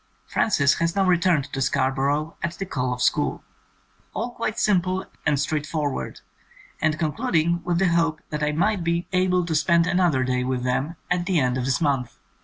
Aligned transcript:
(Frances 0.25 0.73
has 0.79 0.95
now 0.95 1.03
re 1.05 1.15
turned 1.19 1.43
to 1.53 1.61
Scarborough 1.61 2.35
at 2.41 2.55
the 2.57 2.65
call 2.65 2.91
of 2.91 3.03
school.) 3.03 3.43
All 4.15 4.31
quite 4.31 4.57
simple 4.57 5.05
and 5.27 5.39
straightforward 5.39 6.21
and 6.81 6.97
concluding 6.97 7.61
with 7.63 7.77
the 7.77 7.89
hope 7.89 8.19
that 8.31 8.41
I 8.41 8.51
might 8.51 8.83
be 8.83 9.05
95 9.11 9.11
THE 9.11 9.11
COMING 9.11 9.11
OF 9.11 9.11
THE 9.11 9.13
FAIRIES 9.21 9.25
able 9.33 9.45
to 9.45 9.55
spend 9.55 9.85
another 9.85 10.23
day 10.23 10.43
with 10.43 10.63
them 10.63 10.95
at 11.11 11.27
the 11.27 11.39
end 11.39 11.55
of 11.59 11.65
this 11.65 11.79
month. 11.81 12.17